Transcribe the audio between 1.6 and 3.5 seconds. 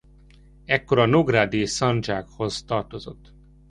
szandzsákhoz tartozott.